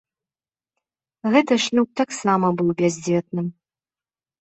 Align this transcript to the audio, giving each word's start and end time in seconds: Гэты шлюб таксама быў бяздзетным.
Гэты 1.35 1.53
шлюб 1.67 1.89
таксама 2.03 2.53
быў 2.57 2.69
бяздзетным. 2.83 3.47